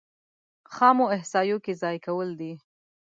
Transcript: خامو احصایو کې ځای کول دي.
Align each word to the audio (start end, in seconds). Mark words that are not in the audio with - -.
خامو 0.73 1.05
احصایو 1.15 1.57
کې 1.65 1.73
ځای 1.81 1.97
کول 2.05 2.29
دي. 2.39 2.53